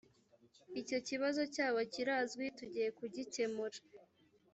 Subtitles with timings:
[0.81, 3.77] icyo kibazo cyabo kirazwi tugiye kugikemura